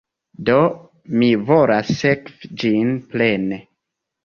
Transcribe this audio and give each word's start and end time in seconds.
Do, 0.45 0.55
mi 1.23 1.29
volas 1.51 1.93
sekvi 2.01 2.51
ĝin 2.65 2.91
plene 3.15 3.63